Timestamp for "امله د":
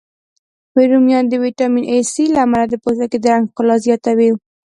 2.45-2.73